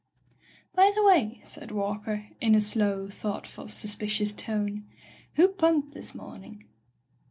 "By 0.73 0.91
the 0.95 1.03
way," 1.03 1.41
said 1.43 1.69
Walker, 1.69 2.29
in 2.41 2.55
a 2.55 2.59
slow, 2.61 3.07
thoughtful, 3.07 3.67
suspicious 3.67 4.33
tone, 4.33 4.89
"who 5.35 5.47
pumped 5.47 5.93
this 5.93 6.15
morning?" 6.15 6.65